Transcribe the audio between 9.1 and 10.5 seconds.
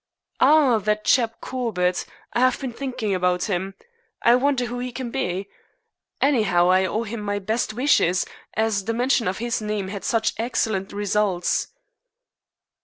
of his name has had such